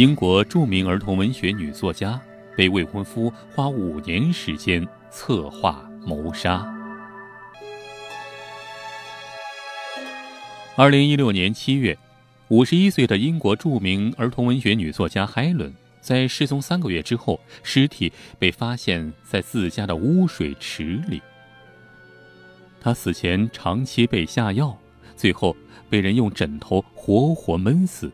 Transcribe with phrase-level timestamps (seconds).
[0.00, 2.18] 英国著名儿童文学女作家
[2.56, 6.66] 被未婚夫花五年时间策划谋杀。
[10.74, 11.98] 二零一六年七月，
[12.48, 15.70] 五十一岁的英国著名儿童文学女作家海伦，
[16.00, 21.20] 在失踪三个月之后，尸体被发现在自家的污水池里。
[22.80, 24.74] 她死前长期被下药，
[25.14, 25.54] 最后
[25.90, 28.10] 被人用枕头活活闷死，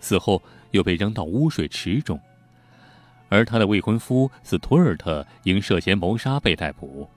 [0.00, 2.18] 死后又被扔到污水池中。
[3.28, 7.08] 而她的未婚夫斯图尔特因涉嫌谋杀被逮捕。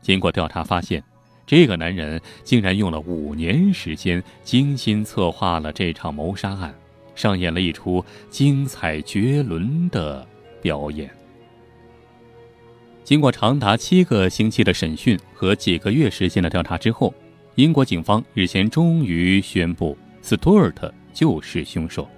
[0.00, 1.02] 经过调查发现，
[1.46, 6.74] 这个男人竟然用了五年时间精心策划了这场谋杀案，
[7.14, 10.26] 上演了一出精彩绝伦的
[10.60, 11.10] 表演。
[13.04, 17.14] 经过长达七个星期的审讯和几个月时间的调查之后，
[17.54, 22.08] 英国警方日前终于宣布，斯图尔特就是凶手。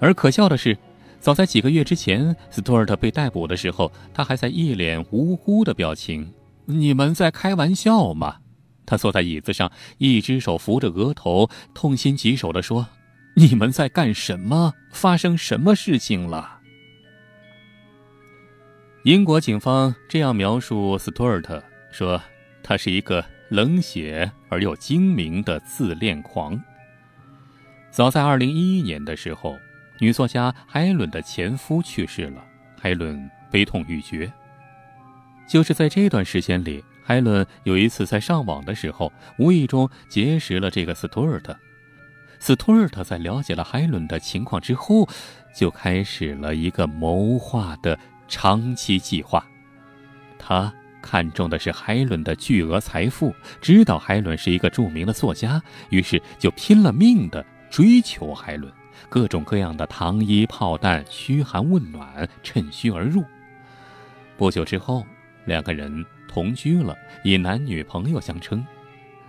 [0.00, 0.76] 而可笑的是，
[1.20, 6.32] 早在几个月之前，斯图尔特被逮捕的时候，他还在一脸无辜的表情。
[6.66, 8.36] 你们在开玩笑吗？
[8.86, 12.86] 他坐在椅子上，一只手扶着额头，痛心疾首地说
[13.34, 14.74] ：“你们在干什么？
[14.90, 16.60] 发生什么事情了？”
[19.04, 22.20] 英国警方这样描述斯图尔特说
[22.62, 26.58] ：“他是一个冷血而又精明的自恋狂。”
[27.90, 29.56] 早在2011年的时候，
[29.98, 32.44] 女作家海伦的前夫去世了，
[32.80, 34.32] 海伦悲痛欲绝。
[35.46, 41.56] 就是在这段时间里，海伦有一次在上网的时候，无意中结识了这个斯图尔特。
[42.38, 45.08] 斯图尔特在了解了海伦的情况之后，
[45.54, 47.98] 就开始了一个谋划的。
[48.30, 49.42] 长期计划，
[50.38, 58.70] 他看中的是海伦的巨额财富，知道海伦是一个著名的作家，于是就拼了命的追求海伦，
[59.08, 63.24] 各种各样的糖衣炮弹、嘘寒问暖趁虚而入。
[64.36, 65.04] 不久之后，
[65.46, 68.64] 两个人同居了，以男女朋友相称。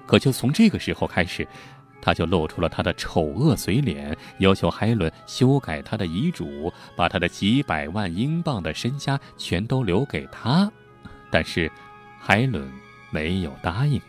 [0.05, 1.47] 可就从这个时候开始。
[2.01, 10.71] 他就露出了他的丑恶嘴脸，要求海伦修改他的遗嘱，把他的几百万英镑的身家全都留给他。
[11.29, 11.69] 但是，
[12.17, 12.71] 海伦
[13.11, 14.01] 没有答应。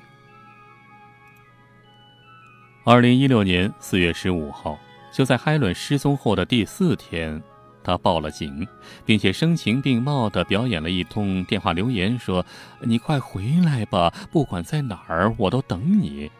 [2.85, 4.79] 二零一六年四月十五号，
[5.13, 7.43] 就在海伦失踪后的第四天，
[7.83, 8.67] 他报了警，
[9.05, 12.45] 并且声情并茂地表演了一通电话留言，说
[12.81, 16.31] ：“你快回来吧，不管在哪儿，我都等你。”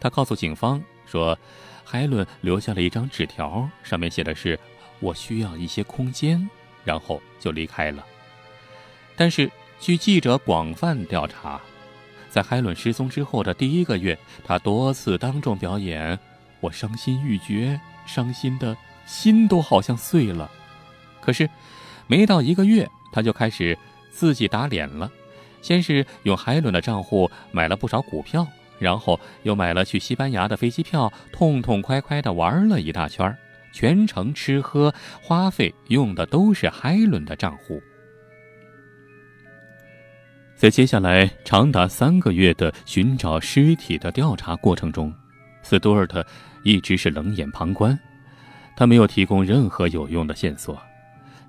[0.00, 1.38] 他告诉警方说，
[1.84, 4.58] 海伦留下了一张纸条，上面写的是
[5.00, 6.48] “我需要一些空间”，
[6.84, 8.04] 然后就离开了。
[9.16, 9.50] 但是，
[9.80, 11.60] 据记者广泛调查，
[12.28, 16.18] 在海伦失踪之后的第一个月，他多次当众表演
[16.60, 18.76] “我伤心欲绝，伤心的
[19.06, 20.50] 心都好像碎了”。
[21.20, 21.48] 可是，
[22.06, 23.76] 没到一个月，他就开始
[24.10, 25.10] 自己打脸了，
[25.62, 28.46] 先是用海伦的账户买了不少股票。
[28.78, 33.36] 然后又买了去西班牙的飞机票，痛痛快快地玩了一大圈
[33.72, 37.82] 全程吃喝花费用的都是海伦的账户。
[40.54, 45.12] 在接下来长达三个月的寻找尸体的调查过程中，
[45.68, 46.24] 斯图尔特
[46.62, 47.98] 一直是冷眼旁观，
[48.74, 50.80] 他没有提供任何有用的线索。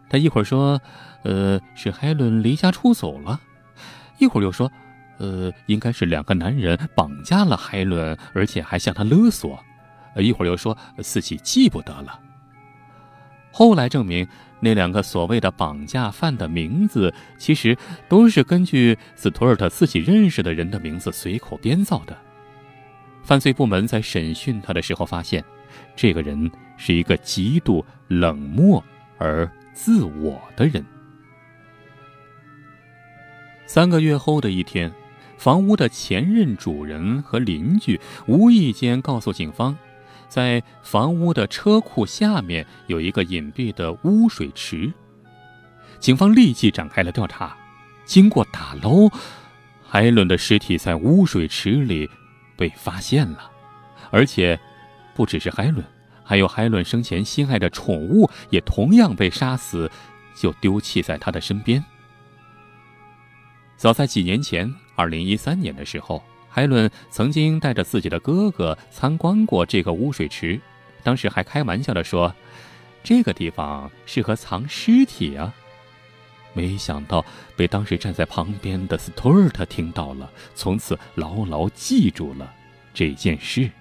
[0.09, 0.81] 他一会儿说
[1.23, 3.39] ：“呃，是海伦离家出走了。”
[4.19, 4.69] 一会儿又说。
[5.19, 9.61] 呃，应该是两个男人绑架了海伦，而且还向他勒索。
[10.15, 12.17] 一会儿又说自己记不得了。
[13.51, 14.25] 后来证明，
[14.61, 17.77] 那两个所谓的绑架犯的名字，其实
[18.07, 22.17] 都是根据斯图尔特自己认识的人的名字随口编造的。
[23.29, 25.45] 犯罪部门在审讯他的时候发现，
[25.95, 28.83] 这个人是一个极度冷漠
[29.19, 30.83] 而自我的人。
[33.67, 34.91] 三个月后的一天。
[35.37, 39.77] 房屋的前任主人和邻居无意间告诉警方，
[40.27, 44.91] 在房屋的车库下面有一个隐蔽的污水池。
[45.99, 47.55] 警方立即展开了调查。
[48.03, 49.07] 经过打捞，
[49.81, 52.09] 海伦的尸体在污水池里
[52.59, 53.49] 被发现了，
[54.11, 54.59] 而且
[55.15, 55.81] 不只是海伦，
[56.25, 59.89] 还有海伦生前心爱的宠物也同样被杀死，
[60.35, 61.81] 就丢弃在他的身边。
[63.77, 64.69] 早在几年前。
[64.95, 70.59] 二零一三年的时候，海伦曾经带着自己的哥哥参观过这个污水池，
[71.03, 72.35] 当时还开玩笑地说
[73.01, 75.55] ：“这个地方适合藏尸体啊。”
[76.59, 77.25] 没想到
[77.55, 82.53] 被当时站在旁边的斯图尔特听到了，从此牢牢记住了
[82.93, 83.71] 这件事。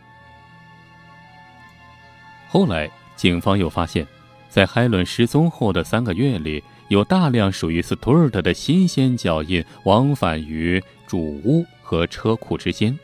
[2.46, 4.06] 后来，警方又发现，
[4.48, 12.96] 在海伦失踪后的三个月里，有大量属于斯图尔特的新鲜脚印往返于主屋和车库之间。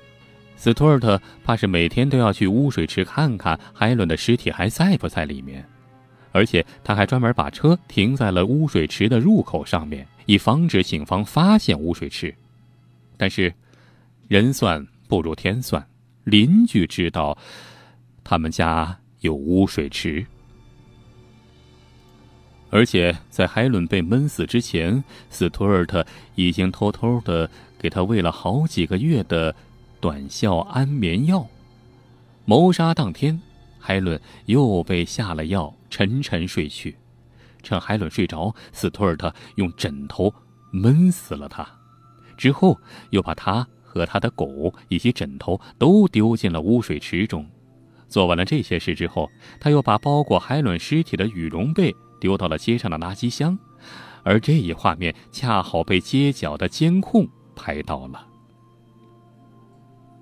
[0.57, 5.69] 斯图尔特怕是每天都要去污水池看看海伦的尸体还在不在里面，
[6.35, 12.35] 而且他还专门把车停在了污水池的入口上面，以防止警方发现污水池。
[13.17, 13.55] 但是，
[14.27, 15.87] 人算不如天算，
[16.25, 17.39] 邻居知道
[18.25, 20.27] 他们家有污水池。
[22.71, 26.05] 而且在海伦被闷死之前，斯图尔特
[26.35, 27.49] 已经偷偷的
[27.79, 29.55] 给他喂了好几个月的
[30.01, 31.47] 短效安眠药。
[32.45, 33.41] 谋杀当天，
[33.87, 36.97] 海伦又被下了药，沉沉睡去。
[37.63, 40.33] 趁海伦睡着，斯图尔特用枕头
[40.71, 41.69] 闷死了他，
[42.35, 47.47] 之后又把他和他的狗以及枕头都丢进了污水池中。
[48.09, 51.95] 做完了这些事之后，他又把包裹海伦尸体的羽绒被。
[52.21, 53.59] 丢到了街上的垃圾箱，
[54.23, 58.27] 而这一画面恰好被街角的监控拍到了。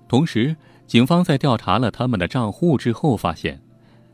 [0.09, 0.53] 同时，
[0.93, 3.59] 警方在调查了他们的账户之后，发现，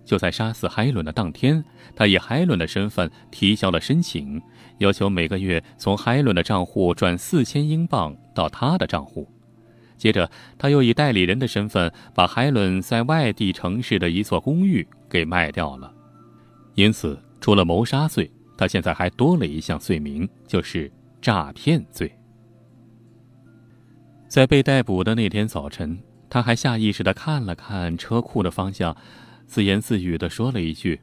[0.06, 1.62] 就在杀死海伦的当天，
[1.94, 4.42] 他以海伦的身份提交了申请，
[4.78, 9.28] 要求每个月从海伦的账户转四千英镑到他的账户。
[9.98, 15.94] 接着，他又以代理人的身份把海伦在外地城市的一座公寓给卖掉了，
[16.76, 17.22] 因此。
[17.42, 20.90] 除了谋杀罪，他现在还多了一项罪名，就是
[21.22, 22.10] 诈骗罪。
[24.30, 26.00] 在被逮捕的那天早晨，
[26.30, 28.96] 他还下意识地看了看车库的方向，
[29.48, 31.02] 自言自语地说了一句：“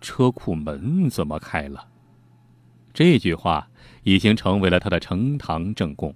[0.00, 1.88] 车库门怎么开了？”
[2.92, 3.68] 这句话
[4.02, 6.14] 已经成为了他的呈堂证供。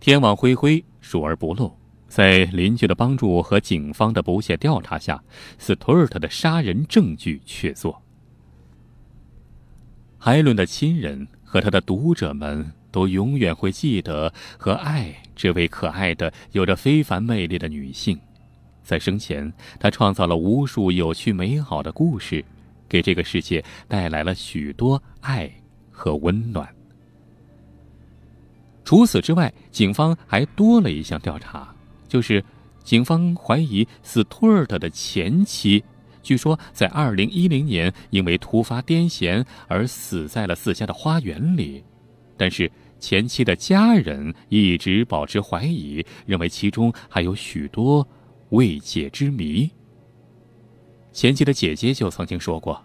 [0.00, 1.76] 天网恢恢，疏而不漏。
[2.08, 5.22] 在邻居的帮助和警方的不懈调查下，
[5.58, 7.96] 斯图尔特的杀人证据确凿。
[10.18, 18.16] 海伦的亲人和他的读者们都永远会记得和爱这位可爱的、有着非凡魅力的女性。
[18.84, 22.44] 在生前，她创造了无数有趣美好的故事，
[22.88, 25.50] 给这个世界带来了许多爱
[25.90, 26.68] 和温暖。
[28.84, 31.74] 除此之外，警方还多了一项调查，
[32.08, 32.44] 就是
[32.82, 35.82] 警方怀疑斯图尔特的前妻。
[36.20, 41.82] 据说，在二零一零年因为突发癫痫而死在了自家的花园里，
[42.36, 48.06] 但是前妻的家人一直保持怀疑，认为其中还有许多
[48.50, 49.70] 未解之谜。
[51.12, 52.82] 前妻的姐姐就曾经说过：“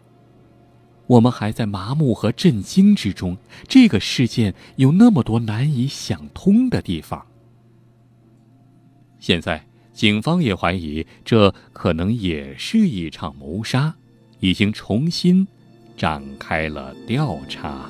[1.08, 7.26] 我们还在麻木和震惊之中，这个事件有那么多难以想通的地方。”
[9.20, 9.64] 现在。
[9.94, 13.96] 警方也怀疑，这可能也是一场谋杀，
[14.40, 15.48] 已经重新
[15.98, 17.90] 展开了调查。